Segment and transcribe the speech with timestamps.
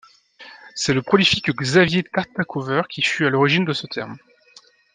[0.73, 4.17] C'est le prolifique Xavier Tartacover qui fut à l'origine de ce terme.